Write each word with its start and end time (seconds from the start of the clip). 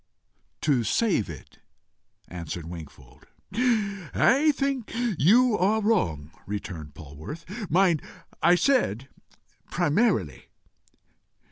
"To 0.61 0.83
save 0.83 1.29
it," 1.29 1.59
answered 2.27 2.65
Wingfold. 2.65 3.27
"I 3.53 4.51
think 4.55 4.91
you 5.19 5.55
are 5.55 5.79
wrong," 5.79 6.31
returned 6.47 6.95
Polwarth. 6.95 7.45
"Mind 7.69 8.01
I 8.41 8.55
said 8.55 9.09
PRIMARILY. 9.69 10.47